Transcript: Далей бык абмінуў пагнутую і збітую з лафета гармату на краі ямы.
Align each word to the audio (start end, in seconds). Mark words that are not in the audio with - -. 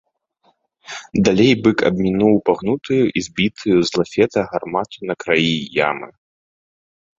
Далей 1.27 1.53
бык 1.67 1.77
абмінуў 1.89 2.33
пагнутую 2.49 2.99
і 3.21 3.23
збітую 3.27 3.77
з 3.87 4.01
лафета 4.01 4.47
гармату 4.55 4.97
на 5.13 5.19
краі 5.27 5.53
ямы. 5.89 6.13